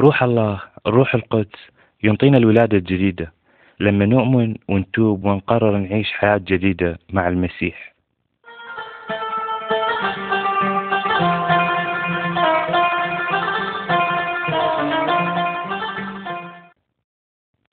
[0.00, 1.58] روح الله الروح القدس
[2.02, 3.32] ينطينا الولادة الجديدة.
[3.80, 7.94] لما نؤمن ونتوب ونقرر نعيش حياة جديدة مع المسيح.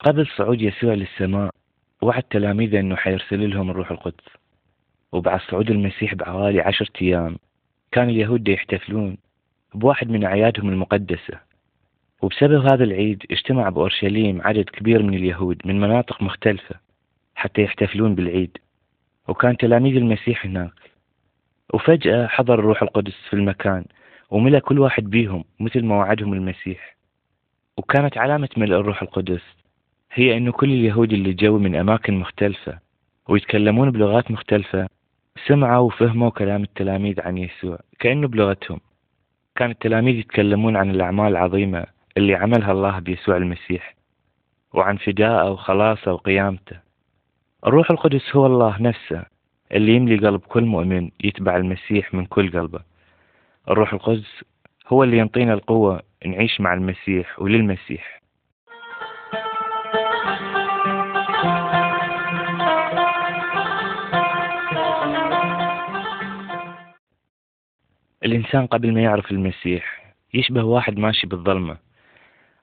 [0.00, 1.50] قبل صعود يسوع للسماء
[2.02, 4.24] وعد تلاميذه أنه حيرسل لهم الروح القدس.
[5.12, 7.36] وبعد صعود المسيح بحوالي عشرة أيام
[7.92, 9.16] كان اليهود يحتفلون
[9.74, 11.49] بواحد من أعيادهم المقدسة.
[12.22, 16.74] وبسبب هذا العيد اجتمع بأورشليم عدد كبير من اليهود من مناطق مختلفة
[17.34, 18.58] حتى يحتفلون بالعيد
[19.28, 20.72] وكان تلاميذ المسيح هناك.
[21.74, 23.84] وفجأة حضر الروح القدس في المكان
[24.30, 26.96] وملأ كل واحد بيهم مثل ما وعدهم المسيح.
[27.76, 29.42] وكانت علامة ملء الروح القدس
[30.12, 32.78] هي أنه كل اليهود اللي جو من أماكن مختلفة
[33.28, 34.88] ويتكلمون بلغات مختلفة
[35.46, 38.80] سمعوا وفهموا كلام التلاميذ عن يسوع كأنه بلغتهم.
[39.56, 41.86] كان التلاميذ يتكلمون عن الأعمال العظيمة
[42.20, 43.94] اللي عملها الله بيسوع المسيح
[44.72, 46.80] وعن فدائه وخلاصه وقيامته.
[47.66, 49.24] الروح القدس هو الله نفسه
[49.72, 52.80] اللي يملي قلب كل مؤمن يتبع المسيح من كل قلبه.
[53.68, 54.44] الروح القدس
[54.88, 58.20] هو اللي ينطينا القوة نعيش مع المسيح وللمسيح.
[68.24, 71.89] الإنسان قبل ما يعرف المسيح يشبه واحد ماشي بالظلمة.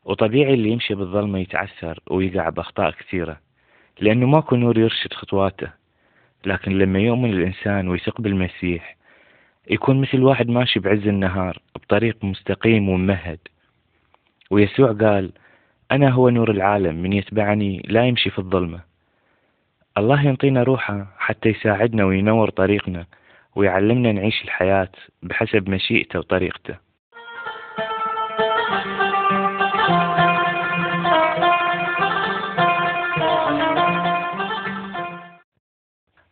[0.07, 3.37] وطبيعي اللي يمشي بالظلمة يتعثر ويقع بأخطاء كثيرة
[3.99, 5.71] لأنه ماكو نور يرشد خطواته.
[6.45, 8.97] لكن لما يؤمن الإنسان ويثق بالمسيح
[9.69, 13.39] يكون مثل واحد ماشي بعز النهار بطريق مستقيم وممهد.
[14.51, 15.31] ويسوع قال
[15.91, 18.79] أنا هو نور العالم من يتبعني لا يمشي في الظلمة.
[19.97, 23.05] الله ينطينا روحه حتى يساعدنا وينور طريقنا
[23.55, 24.91] ويعلمنا نعيش الحياة
[25.23, 26.86] بحسب مشيئته وطريقته.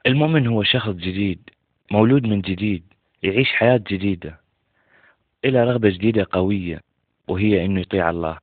[0.05, 1.49] المؤمن هو شخص جديد
[1.91, 2.83] مولود من جديد
[3.23, 4.39] يعيش حياة جديدة
[5.45, 6.81] إلى رغبة جديدة قوية
[7.27, 8.37] وهي إنه يطيع الله.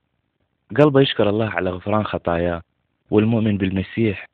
[0.78, 2.62] قلبه يشكر الله على غفران خطاياه
[3.10, 4.26] والمؤمن بالمسيح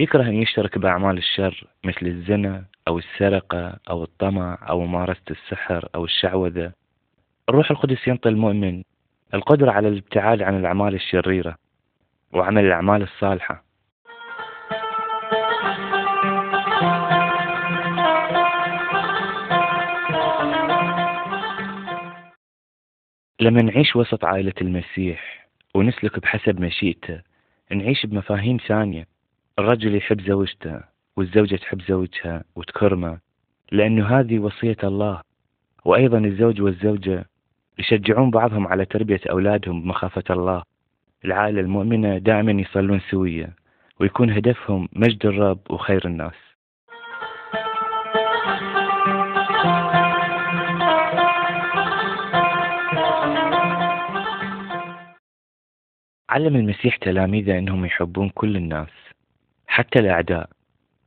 [0.00, 6.04] يكره أن يشترك بأعمال الشر مثل الزنا أو السرقة أو الطمع أو ممارسة السحر أو
[6.04, 6.72] الشعوذة.
[7.48, 8.82] الروح القدس ينطي المؤمن
[9.34, 11.56] القدرة على الابتعاد عن الأعمال الشريرة
[12.32, 13.65] وعمل الأعمال الصالحة.
[23.40, 27.20] لما نعيش وسط عائلة المسيح ونسلك بحسب مشيئته
[27.70, 29.06] نعيش بمفاهيم ثانية.
[29.58, 30.80] الرجل يحب زوجته
[31.16, 33.18] والزوجة تحب زوجها وتكرمه
[33.72, 35.20] لأنه هذه وصية الله.
[35.84, 37.24] وأيضا الزوج والزوجة
[37.78, 40.62] يشجعون بعضهم على تربية أولادهم بمخافة الله.
[41.24, 43.54] العائلة المؤمنة دائما يصلون سوية
[44.00, 46.45] ويكون هدفهم مجد الرب وخير الناس.
[56.30, 58.88] علم المسيح تلاميذه أنهم يحبون كل الناس
[59.66, 60.48] حتى الأعداء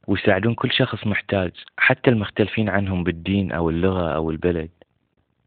[0.07, 4.69] ويساعدون كل شخص محتاج حتى المختلفين عنهم بالدين أو اللغة أو البلد.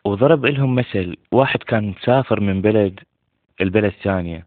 [0.05, 3.01] وضرب لهم مثل واحد كان مسافر من بلد
[3.61, 4.47] البلد ثانية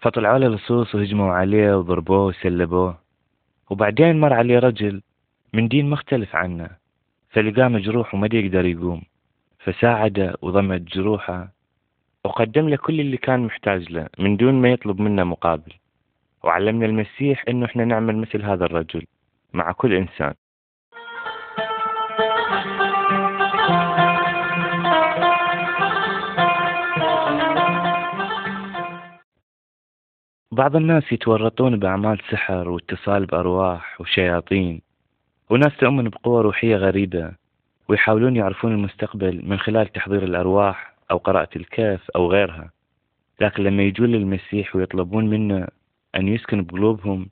[0.00, 2.98] فطلعوا له لصوص وهجموا عليه وضربوه وسلبوه
[3.70, 5.02] وبعدين مر عليه رجل
[5.52, 6.70] من دين مختلف عنه
[7.30, 9.02] فلقاه مجروح وما يقدر يقوم
[9.58, 11.55] فساعده وضمت جروحه
[12.26, 15.72] وقدم له كل اللي كان محتاج له من دون ما يطلب منه مقابل.
[16.44, 19.02] وعلمنا المسيح إنه إحنا نعمل مثل هذا الرجل
[19.52, 20.34] مع كل إنسان.
[30.52, 34.80] بعض الناس يتورطون بأعمال سحر واتصال بأرواح وشياطين
[35.50, 37.32] وناس تؤمن بقوة روحية غريبة
[37.88, 42.70] ويحاولون يعرفون المستقبل من خلال تحضير الأرواح أو قراءة الكهف أو غيرها.
[43.40, 45.68] لكن لما يجون للمسيح ويطلبون منه
[46.14, 47.28] أن يسكن بقلوبهم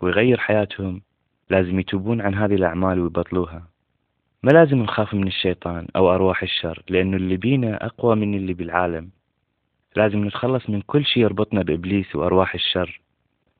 [0.00, 1.02] ويغير حياتهم
[1.50, 3.62] لازم يتوبون عن هذه الأعمال ويبطلوها.
[4.42, 9.10] ما لازم نخاف من الشيطان أو أرواح الشر لأنه اللي بينا أقوى من اللي بالعالم.
[9.96, 13.00] لازم نتخلص من كل شيء يربطنا بإبليس وأرواح الشر.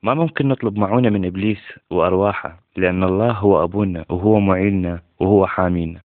[0.03, 6.01] ما ممكن نطلب معونة من إبليس وأرواحه لأن الله هو أبونا وهو معيننا وهو حامينا.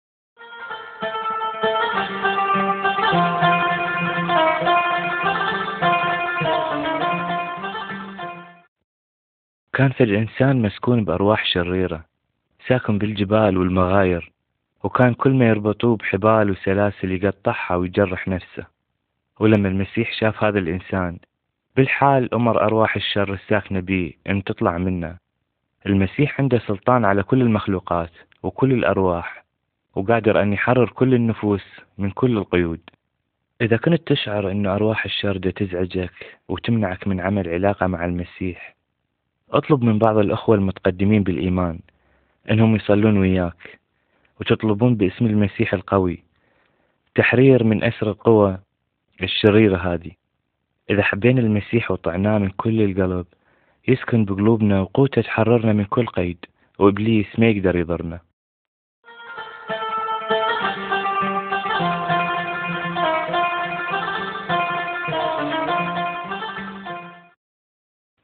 [9.74, 12.06] كان في الإنسان مسكون بأرواح شريرة
[12.68, 14.32] ساكن بالجبال والمغاير
[14.84, 18.66] وكان كل ما يربطوه بحبال وسلاسل يقطعها ويجرح نفسه.
[19.40, 21.18] ولما المسيح شاف هذا الإنسان
[21.76, 25.18] بالحال أمر أرواح الشر الساكنة بيه أن تطلع منه.
[25.86, 28.12] المسيح عنده سلطان على كل المخلوقات
[28.44, 29.44] وكل الأرواح
[29.96, 31.66] وقادر أن يحرر كل النفوس
[31.98, 32.82] من كل القيود.
[33.62, 38.83] إذا كنت تشعر أن أرواح الشر تزعجك وتمنعك من عمل علاقة مع المسيح
[39.54, 41.80] أطلب من بعض الأخوة المتقدمين بالإيمان
[42.52, 43.80] أنهم يصلون وياك
[44.40, 46.24] وتطلبون باسم المسيح القوي
[47.16, 48.58] تحرير من أسر القوى
[49.24, 50.12] الشريرة هذه.
[50.90, 53.26] إذا حبينا المسيح وطعناه من كل القلب
[53.88, 56.46] يسكن بقلوبنا وقوته تحررنا من كل قيد
[56.80, 58.20] وإبليس ما يقدر يضرنا.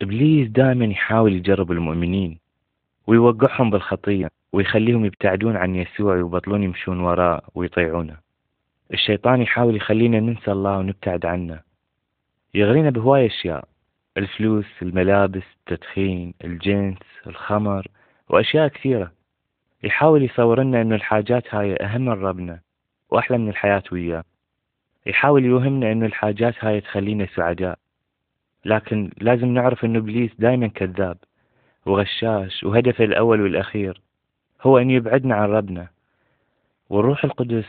[0.10, 2.40] إبليس دائما يحاول يجرب المؤمنين
[3.08, 8.18] ويوقعهم بالخطية ويخليهم يبتعدون عن يسوع ويبطلون يمشون وراه ويطيعونه.
[8.94, 11.60] الشيطان يحاول يخلينا ننسى الله ونبتعد عنه.
[12.54, 13.68] يغرينا بهواية أشياء
[14.18, 17.88] الفلوس الملابس التدخين الجنس الخمر
[18.30, 19.12] وأشياء كثيرة.
[19.84, 22.60] يحاول يصور لنا أنه الحاجات هاي أهم من ربنا
[23.10, 24.24] وأحلى من الحياة وياه.
[25.06, 27.80] يحاول يوهمنا أنه الحاجات هاي تخلينا سعداء.
[28.66, 31.18] لكن لازم نعرف أنه إبليس دايما كذاب
[31.86, 34.02] وغشاش وهدفه الأول والأخير
[34.62, 35.88] هو أن يبعدنا عن ربنا.
[36.90, 37.66] والروح القدس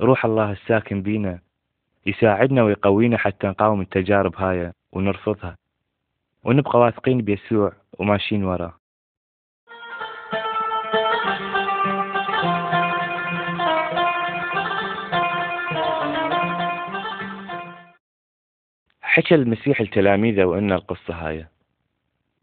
[0.00, 1.38] روح الله الساكن بينا
[2.06, 5.56] يساعدنا ويقوينا حتى نقاوم التجارب هاي ونرفضها
[6.44, 8.79] ونبقى واثقين بيسوع وماشيين وراه.
[19.20, 21.46] حكى المسيح لتلاميذه وإن القصة هاي.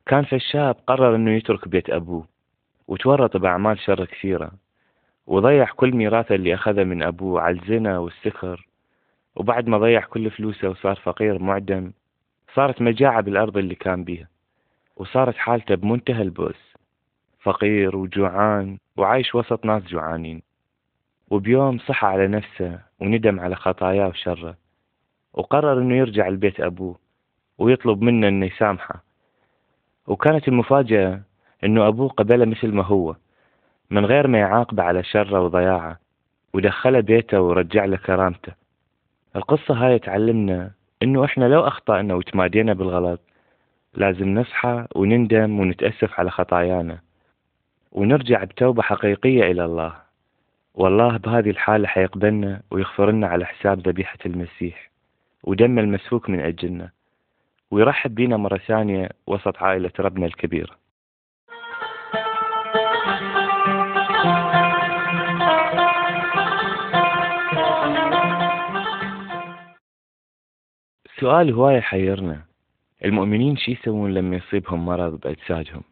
[0.05, 2.27] كان في الشاب قرر إنه يترك بيت أبوه
[2.87, 4.51] وتورط بأعمال شر كثيرة
[5.27, 8.67] وضيع كل ميراثه اللي أخذه من أبوه على الزنا والسكر
[9.35, 11.91] وبعد ما ضيع كل فلوسه وصار فقير معدم
[12.55, 14.27] صارت مجاعة بالأرض اللي كان بيها
[14.95, 16.73] وصارت حالته بمنتهى البؤس
[17.39, 20.41] فقير وجوعان وعايش وسط ناس جوعانين.
[21.29, 24.66] وبيوم صحى على نفسه وندم على خطاياه وشره.
[25.37, 26.95] وقرر إنه يرجع لبيت أبوه
[27.57, 29.03] ويطلب منه إنه يسامحه.
[30.07, 31.21] وكانت المفاجأة
[31.63, 33.15] إنه أبوه قبله مثل ما هو
[33.89, 35.99] من غير ما يعاقبه على شره وضياعه
[36.53, 38.53] ودخله بيته ورجع له كرامته.
[39.35, 40.71] القصة هاي تعلمنا
[41.03, 43.19] إنه إحنا لو أخطأنا وتمادينا بالغلط
[43.93, 46.99] لازم نصحى ونندم ونتأسف على خطايانا.
[47.91, 49.93] ونرجع بتوبة حقيقية إلى الله.
[50.73, 54.96] والله بهذه الحالة حيقبلنا ويغفر لنا على حساب ذبيحة المسيح.
[55.43, 56.89] ودم المسفوك من أجلنا
[57.71, 60.77] ويرحب بينا مرة ثانية وسط عائلة ربنا الكبير
[71.19, 72.41] سؤال هواية حيرنا.
[73.05, 75.83] المؤمنين شو يسوون لما يصيبهم مرض بأجسادهم؟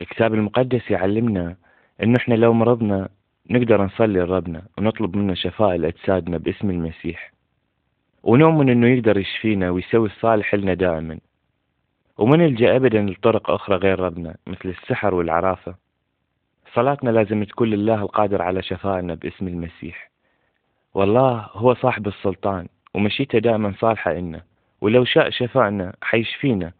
[0.00, 1.56] الكتاب المقدس يعلمنا
[2.02, 3.08] إنه إحنا لو مرضنا
[3.50, 7.32] نقدر نصلي لربنا ونطلب منه شفاء لأجسادنا باسم المسيح.
[8.22, 11.18] ونؤمن إنه يقدر يشفينا ويسوي الصالح لنا دائما.
[12.18, 15.74] وما نلجأ أبدا لطرق أخرى غير ربنا مثل السحر والعرافة.
[16.74, 20.10] صلاتنا لازم تكون لله القادر على شفائنا باسم المسيح.
[20.94, 24.42] والله هو صاحب السلطان ومشيته دائما صالحة إنا
[24.80, 26.72] ولو شاء شفائنا حيشفينا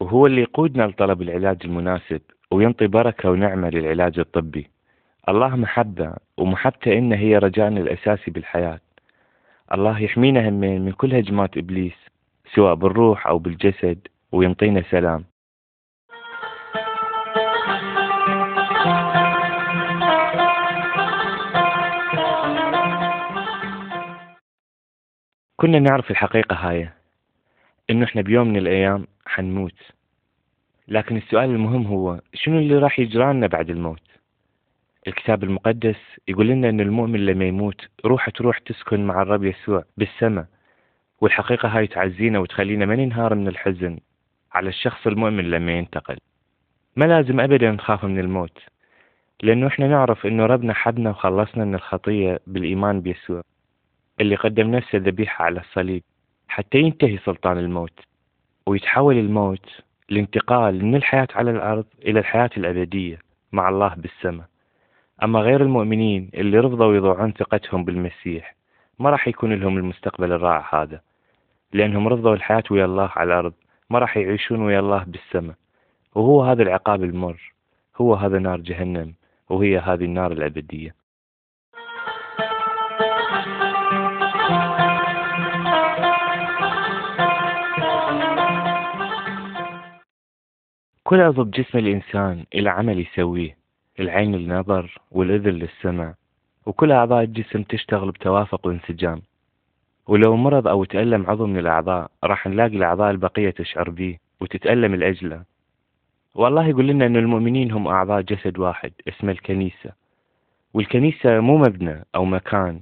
[0.00, 2.20] وهو اللي يقودنا لطلب العلاج المناسب
[2.50, 4.70] وينطي بركة ونعمة للعلاج الطبي.
[5.28, 8.80] الله محبة ومحبته إنه هي رجائنا الأساسي بالحياة.
[9.72, 11.94] الله يحمينا همين من كل هجمات إبليس
[12.54, 15.24] سواء بالروح أو بالجسد وينطينا سلام.
[25.56, 26.90] كنا نعرف الحقيقة هاي
[27.90, 29.82] إنه إحنا بيوم من الأيام حنموت.
[30.88, 34.19] لكن السؤال المهم هو شنو اللي راح يجرالنا بعد الموت؟
[35.06, 35.96] الكتاب المقدس
[36.28, 40.46] يقول لنا أن المؤمن لما يموت روحه تروح تسكن مع الرب يسوع بالسماء
[41.20, 43.98] والحقيقة هاي تعزينا وتخلينا ما ننهار من الحزن
[44.52, 46.16] على الشخص المؤمن لما ينتقل.
[46.96, 48.58] ما لازم أبدا نخاف من الموت
[49.42, 53.42] لأنه إحنا نعرف أنه ربنا حبنا وخلصنا من الخطية بالإيمان بيسوع
[54.20, 56.02] اللي قدم نفسه ذبيحة على الصليب
[56.48, 58.00] حتى ينتهي سلطان الموت
[58.66, 59.66] ويتحول الموت
[60.08, 63.18] لانتقال من الحياة على الأرض إلى الحياة الأبدية
[63.52, 64.49] مع الله بالسماء.
[65.22, 68.54] أما غير المؤمنين اللي رفضوا يضوعون ثقتهم بالمسيح
[68.98, 71.00] ما راح يكون لهم المستقبل الرائع هذا.
[71.72, 73.52] لأنهم رفضوا الحياة ويا الله على الأرض
[73.90, 75.56] ما راح يعيشون ويا الله بالسماء.
[76.14, 77.52] وهو هذا العقاب المر
[77.96, 79.14] هو هذا نار جهنم
[79.48, 80.94] وهي هذه النار الأبدية.
[91.04, 93.59] كل عضو بجسم الإنسان إلى عمل يسويه.
[94.00, 96.14] العين للنظر والأذن للسمع
[96.66, 99.22] وكل أعضاء الجسم تشتغل بتوافق وانسجام
[100.06, 105.42] ولو مرض أو تألم عضو من الأعضاء راح نلاقي الأعضاء البقية تشعر به وتتألم الأجلة.
[106.34, 109.92] والله يقول لنا أن المؤمنين هم أعضاء جسد واحد اسمه الكنيسة.
[110.74, 112.80] والكنيسة مو مبنى أو مكان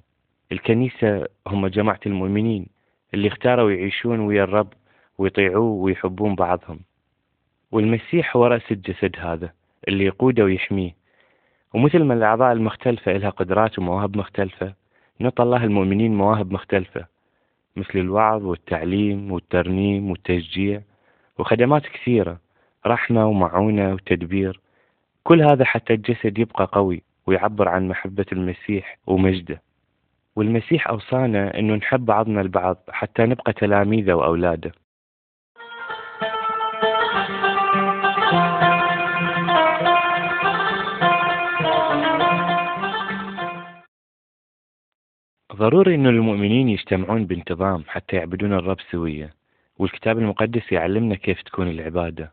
[0.53, 2.67] الكنيسة هم جماعة المؤمنين
[3.15, 4.73] اللي اختاروا يعيشون ويا الرب
[5.19, 6.81] ويطيعوه ويحبون بعضهم.
[7.73, 9.53] والمسيح هو رأس الجسد هذا
[9.89, 10.98] اللي يقوده ويحميه.
[11.75, 14.75] ومثل ما الأعضاء المختلفة إلها قدرات ومواهب مختلفة
[15.19, 17.07] نعطى الله المؤمنين مواهب مختلفة
[17.77, 20.81] مثل الوعظ والتعليم والترنيم والتشجيع
[21.39, 22.39] وخدمات كثيرة
[22.87, 24.61] رحمة ومعونة وتدبير.
[25.25, 29.63] كل هذا حتى الجسد يبقى قوي ويعبر عن محبة المسيح ومجده.
[30.37, 34.73] والمسيح أوصانا أنه نحب بعضنا البعض حتى نبقى تلاميذه وأولاده.
[45.59, 49.35] ضروري أن المؤمنين يجتمعون بانتظام حتى يعبدون الرب سوية
[49.79, 52.33] والكتاب المقدس يعلمنا كيف تكون العبادة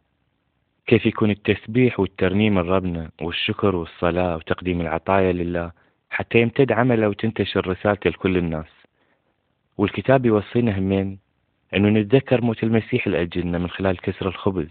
[0.88, 5.72] كيف يكون التسبيح والترنيم لربنا والشكر والصلاة وتقديم العطايا لله
[6.10, 8.72] حتى يمتد عمله وتنتشر رسالته لكل الناس.
[9.78, 11.20] والكتاب يوصينا همين
[11.76, 14.68] أنه نتذكر موت المسيح لأجلنا من خلال كسر الخبز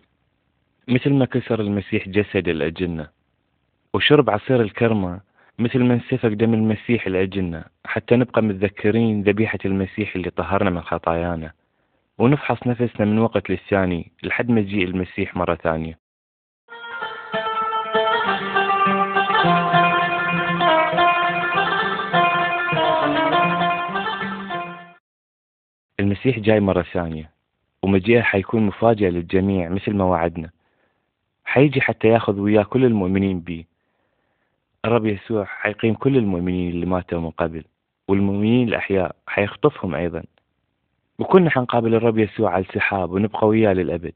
[0.89, 3.11] مثل ما كسر المسيح جسد لأجلنا
[3.95, 5.21] وشرب عصير الكرمة
[5.59, 11.53] مثل ما انسفك دم المسيح لأجلنا حتى نبقى متذكرين ذبيحة المسيح اللي طهرنا من خطايانا.
[12.19, 15.99] ونفحص نفسنا من وقت للثاني لحد يجي المسيح مرة ثانية.
[26.01, 27.31] المسيح جاي مرة ثانية
[27.83, 30.51] ومجيئه حيكون مفاجأة للجميع مثل ما وعدنا.
[31.45, 33.74] حيجي حتى ياخذ وياه كل المؤمنين بيه.
[34.85, 37.65] الرب يسوع حيقيم كل المؤمنين اللي ماتوا من قبل
[38.09, 40.23] والمؤمنين الأحياء حيخطفهم أيضا.
[41.19, 44.15] وكنا حنقابل الرب يسوع على السحاب ونبقى وياه للأبد.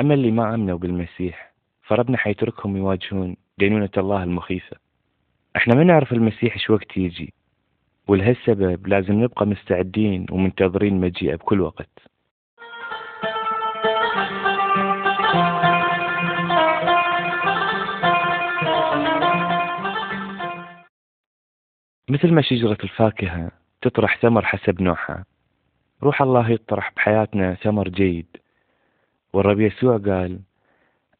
[0.00, 4.76] أما اللي ما آمنوا بالمسيح فربنا حيتركهم يواجهون دينونة الله المخيفة.
[5.56, 7.34] إحنا ما نعرف المسيح إيش وقت يجي
[8.08, 11.88] ولهالسبب لازم نبقى مستعدين ومنتظرين مجيئه بكل وقت.
[22.10, 23.50] مثل ما شجرة الفاكهة
[23.82, 25.24] تطرح ثمر حسب نوعها.
[26.02, 28.26] روح الله يطرح بحياتنا ثمر جيد.
[29.32, 30.40] والرب يسوع قال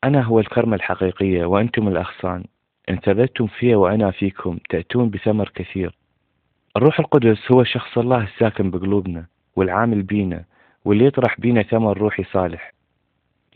[0.04, 2.44] أنا هو الكرمة الحقيقية وأنتم الأغصان.
[2.90, 5.96] إن ثبتتم في وأنا فيكم تأتون بثمر كثير.
[6.76, 9.26] الروح القدس هو شخص الله الساكن بقلوبنا
[9.56, 10.44] والعامل بينا
[10.84, 12.72] واللي يطرح بينا ثمر روحي صالح.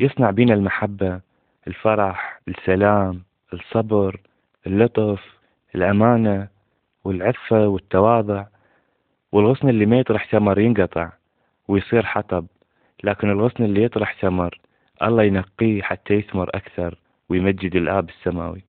[0.00, 1.20] يصنع بينا المحبة
[1.66, 3.22] الفرح السلام
[3.52, 4.20] الصبر
[4.66, 5.20] اللطف
[5.74, 6.48] الأمانة
[7.04, 8.46] والعفة والتواضع
[9.32, 11.12] والغصن اللي ما يطرح ثمر ينقطع
[11.68, 12.46] ويصير حطب.
[13.04, 14.60] لكن الغصن اللي يطرح ثمر
[15.02, 16.98] الله ينقيه حتى يثمر أكثر
[17.28, 18.64] ويمجد الآب السماوي.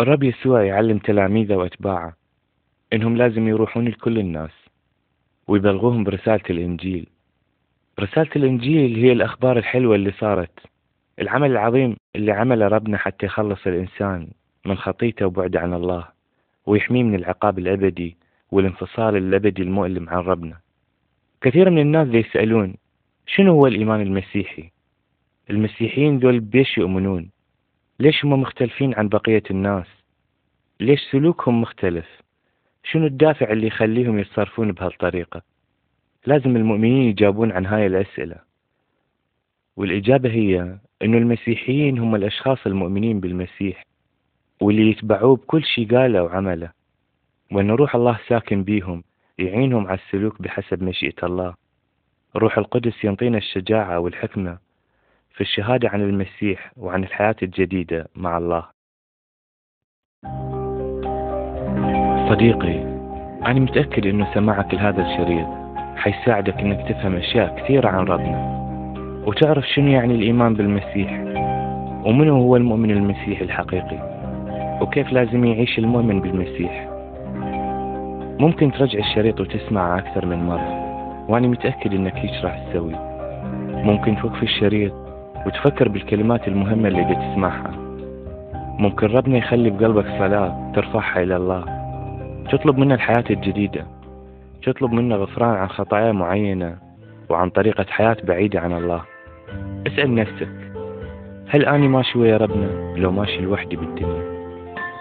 [0.00, 2.16] الرب يسوع يعلم تلاميذه وأتباعه
[2.92, 4.50] إنهم لازم يروحون لكل الناس
[5.48, 7.15] ويبلغوهم برسالة الإنجيل.
[8.00, 10.58] رسالة الإنجيل هي الأخبار الحلوة اللي صارت.
[11.20, 14.28] العمل العظيم اللي عمله ربنا حتى يخلص الإنسان
[14.66, 16.08] من خطيته وبعده عن الله
[16.66, 18.16] ويحميه من العقاب الأبدي
[18.50, 20.56] والانفصال الأبدي المؤلم عن ربنا.
[21.40, 22.74] كثير من الناس يسألون
[23.26, 24.70] شنو هو الإيمان المسيحي؟
[25.50, 27.30] المسيحيين ذول بيش يؤمنون؟
[28.00, 29.86] ليش هم مختلفين عن بقية الناس؟
[30.80, 32.06] ليش سلوكهم مختلف؟
[32.84, 35.42] شنو الدافع اللي يخليهم يتصرفون بهالطريقة؟
[36.26, 38.36] لازم المؤمنين يجاوبون عن هاي الأسئلة.
[39.76, 43.84] والإجابة هي أنه المسيحيين هم الأشخاص المؤمنين بالمسيح
[44.60, 46.70] واللي يتبعوه بكل شيء قاله وعمله
[47.52, 49.04] وأن روح الله ساكن بيهم
[49.38, 51.54] يعينهم على السلوك بحسب مشيئة الله.
[52.36, 54.58] روح القدس ينطينا الشجاعة والحكمة
[55.34, 58.66] في الشهادة عن المسيح وعن الحياة الجديدة مع الله.
[62.30, 62.82] صديقي
[63.46, 65.55] أنا متأكد أنه سماعك لهذا الشريط.
[65.96, 68.56] حيساعدك أنك تفهم أشياء كثيرة عن ربنا.
[69.26, 71.24] وتعرف شنو يعني الإيمان بالمسيح.
[72.04, 73.98] ومنو هو المؤمن المسيحي الحقيقي.
[74.80, 76.88] وكيف لازم يعيش المؤمن بالمسيح.
[78.40, 80.86] ممكن ترجع الشريط وتسمعه أكثر من مرة.
[81.28, 82.94] وأنا متأكد إنك هيك راح تسوي.
[83.84, 84.92] ممكن توقف الشريط
[85.46, 87.70] وتفكر بالكلمات المهمة اللي بتسمعها
[88.78, 91.64] ممكن ربنا يخلي بقلبك صلاة ترفعها إلى الله.
[92.52, 93.84] تطلب منه الحياة الجديدة.
[94.62, 96.78] تطلب منه غفران عن خطايا معينة
[97.28, 99.02] وعن طريقة حياة بعيدة عن الله.
[99.86, 100.48] اسأل نفسك
[101.48, 104.36] هل أني ماشي ويا ربنا لو ماشي لوحدي بالدنيا؟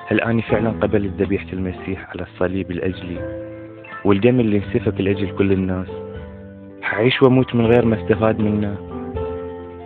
[0.08, 3.46] هل أني فعلا قبلت ذبيحة المسيح على الصليب لأجلي
[4.06, 5.88] والدم اللي انسفك لأجل كل الناس؟
[6.82, 8.78] حعيش وأموت من غير ما استفاد منه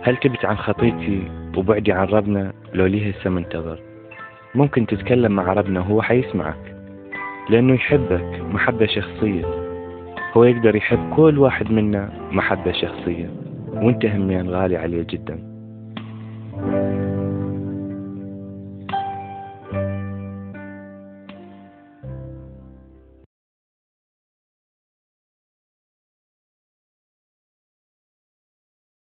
[0.02, 1.22] هل تبت عن خطيتي
[1.56, 3.78] وبعدي عن ربنا لو ليه هسه منتظر؟
[4.54, 6.76] ممكن تتكلم مع ربنا وهو حيسمعك
[7.50, 9.59] لأنه يحبك محبة شخصية.
[10.36, 13.30] هو يقدر يحب كل واحد منا محبة شخصية.
[13.72, 15.38] وانت همين غالي عليه جدا.